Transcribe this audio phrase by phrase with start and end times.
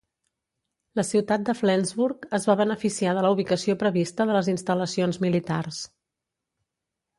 [0.99, 5.87] La ciutat de Flensburg es va beneficiar de la ubicació prevista de les instal·lacions militars.